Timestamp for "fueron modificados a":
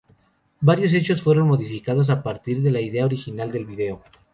1.21-2.23